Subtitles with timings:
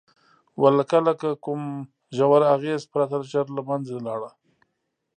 [0.61, 1.13] ولکه له
[1.43, 1.61] کوم
[2.17, 4.29] ژور اغېز پرته ژر له منځه لاړه.